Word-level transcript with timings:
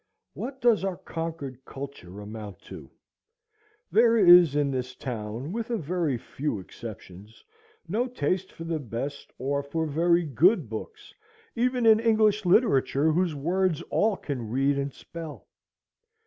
What 0.33 0.61
does 0.61 0.83
our 0.83 0.97
Concord 0.97 1.63
culture 1.63 2.21
amount 2.21 2.59
to? 2.63 2.89
There 3.91 4.17
is 4.17 4.55
in 4.55 4.71
this 4.71 4.95
town, 4.95 5.51
with 5.53 5.69
a 5.69 5.77
very 5.77 6.17
few 6.17 6.59
exceptions, 6.59 7.43
no 7.87 8.07
taste 8.07 8.51
for 8.51 8.63
the 8.63 8.79
best 8.79 9.31
or 9.37 9.61
for 9.61 9.85
very 9.85 10.23
good 10.25 10.67
books 10.69 11.13
even 11.55 11.85
in 11.85 11.99
English 11.99 12.45
literature, 12.45 13.11
whose 13.11 13.35
words 13.35 13.83
all 13.91 14.17
can 14.17 14.49
read 14.49 14.75
and 14.75 14.91
spell. 14.91 15.45